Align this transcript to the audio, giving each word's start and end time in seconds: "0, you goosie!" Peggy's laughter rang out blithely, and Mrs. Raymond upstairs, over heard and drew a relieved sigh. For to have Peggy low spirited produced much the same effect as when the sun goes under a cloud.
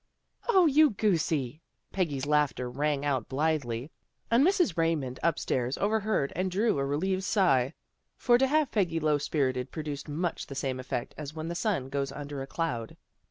"0, 0.51 0.65
you 0.65 0.89
goosie!" 0.89 1.61
Peggy's 1.93 2.25
laughter 2.25 2.67
rang 2.67 3.05
out 3.05 3.29
blithely, 3.29 3.91
and 4.31 4.43
Mrs. 4.43 4.75
Raymond 4.75 5.19
upstairs, 5.21 5.77
over 5.77 5.99
heard 5.99 6.33
and 6.35 6.49
drew 6.49 6.79
a 6.79 6.85
relieved 6.87 7.23
sigh. 7.23 7.75
For 8.17 8.39
to 8.39 8.47
have 8.47 8.71
Peggy 8.71 8.99
low 8.99 9.19
spirited 9.19 9.69
produced 9.71 10.09
much 10.09 10.47
the 10.47 10.55
same 10.55 10.79
effect 10.79 11.13
as 11.19 11.35
when 11.35 11.49
the 11.49 11.53
sun 11.53 11.89
goes 11.89 12.11
under 12.11 12.41
a 12.41 12.47
cloud. 12.47 12.97